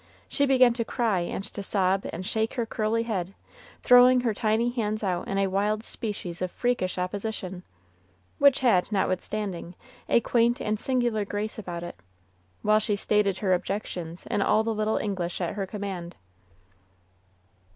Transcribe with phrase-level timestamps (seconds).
[0.27, 3.35] She began to cry and to sob and shake her curly head,
[3.83, 7.61] throwing her tiny hands out in a wild species of freakish opposition,
[8.39, 9.75] which had, notwithstanding,
[10.09, 11.99] a quaint and singular grace about it,
[12.63, 16.15] while she stated her objections in all the little English at her command.